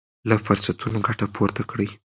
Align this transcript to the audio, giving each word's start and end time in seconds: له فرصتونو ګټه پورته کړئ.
له 0.29 0.35
فرصتونو 0.45 0.97
ګټه 1.07 1.25
پورته 1.35 1.61
کړئ. 1.71 1.89